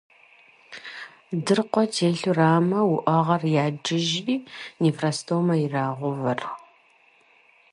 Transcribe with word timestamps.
Дыркъуэ 1.43 1.83
телъурамэ, 1.93 2.79
уӏэгъэр 2.93 3.43
ядыжри, 3.65 4.35
нефростомэ 4.81 5.55
ирагъэувэр. 5.63 6.39